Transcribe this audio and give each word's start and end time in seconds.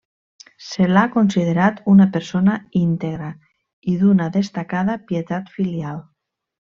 Se 0.67 0.85
l'ha 0.93 1.03
considerat 1.15 1.77
una 1.93 2.07
persona 2.15 2.55
íntegra 2.81 3.29
i 3.93 3.99
d'una 4.05 4.29
destacada 4.39 4.97
pietat 5.13 5.53
filial. 5.59 6.03